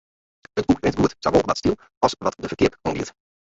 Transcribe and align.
It 0.61 0.65
boek 0.71 0.79
rint 0.85 0.97
goed, 1.01 1.13
sawol 1.27 1.45
wat 1.51 1.61
styl 1.63 1.77
as 2.09 2.19
wat 2.25 2.41
de 2.41 2.53
ferkeap 2.55 2.81
oangiet. 2.83 3.17